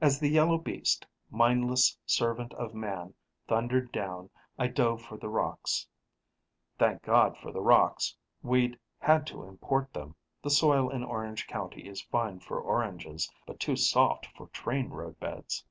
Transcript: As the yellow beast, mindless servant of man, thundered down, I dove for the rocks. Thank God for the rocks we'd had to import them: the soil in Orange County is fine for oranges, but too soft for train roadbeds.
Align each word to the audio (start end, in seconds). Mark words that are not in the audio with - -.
As 0.00 0.18
the 0.18 0.30
yellow 0.30 0.56
beast, 0.56 1.06
mindless 1.28 1.98
servant 2.06 2.54
of 2.54 2.72
man, 2.72 3.12
thundered 3.46 3.92
down, 3.92 4.30
I 4.58 4.68
dove 4.68 5.02
for 5.02 5.18
the 5.18 5.28
rocks. 5.28 5.86
Thank 6.78 7.02
God 7.02 7.36
for 7.36 7.52
the 7.52 7.60
rocks 7.60 8.16
we'd 8.42 8.78
had 8.98 9.26
to 9.26 9.42
import 9.44 9.92
them: 9.92 10.14
the 10.42 10.48
soil 10.48 10.88
in 10.88 11.04
Orange 11.04 11.46
County 11.46 11.86
is 11.86 12.00
fine 12.00 12.40
for 12.40 12.62
oranges, 12.62 13.30
but 13.46 13.60
too 13.60 13.76
soft 13.76 14.26
for 14.38 14.46
train 14.46 14.88
roadbeds. 14.88 15.66